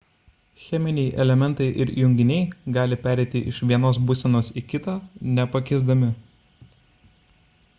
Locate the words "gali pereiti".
2.77-3.41